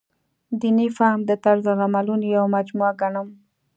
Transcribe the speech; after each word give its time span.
دیني 0.59 0.87
فهم 0.97 1.19
د 1.29 1.31
طرزالعملونو 1.45 2.25
یوه 2.35 2.47
مجموعه 2.55 2.93
ګڼم. 3.01 3.27